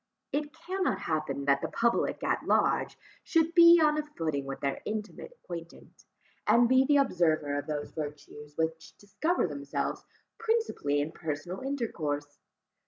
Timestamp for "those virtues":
7.67-8.57